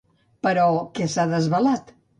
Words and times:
Però 0.47 0.65
què 0.97 1.11
s'ha 1.17 1.29
desvelat? 1.37 1.99